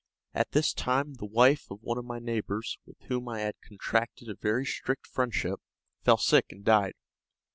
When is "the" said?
1.13-1.27